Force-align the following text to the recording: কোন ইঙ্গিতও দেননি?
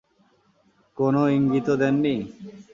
কোন 0.97 1.15
ইঙ্গিতও 1.35 1.75
দেননি? 1.81 2.15